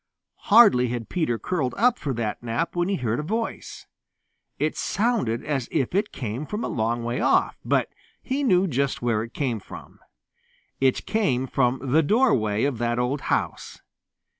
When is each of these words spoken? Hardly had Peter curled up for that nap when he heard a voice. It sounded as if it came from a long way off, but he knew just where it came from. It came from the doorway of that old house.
Hardly 0.45 0.87
had 0.87 1.09
Peter 1.09 1.37
curled 1.37 1.75
up 1.77 1.99
for 1.99 2.11
that 2.15 2.41
nap 2.41 2.75
when 2.75 2.89
he 2.89 2.95
heard 2.95 3.19
a 3.19 3.21
voice. 3.21 3.85
It 4.57 4.75
sounded 4.75 5.45
as 5.45 5.67
if 5.71 5.93
it 5.93 6.11
came 6.11 6.47
from 6.47 6.63
a 6.63 6.67
long 6.69 7.03
way 7.03 7.19
off, 7.21 7.59
but 7.63 7.91
he 8.23 8.41
knew 8.43 8.65
just 8.65 9.03
where 9.03 9.21
it 9.21 9.35
came 9.35 9.59
from. 9.59 9.99
It 10.79 11.05
came 11.05 11.45
from 11.45 11.91
the 11.91 12.01
doorway 12.01 12.63
of 12.63 12.79
that 12.79 12.97
old 12.97 13.21
house. 13.29 13.81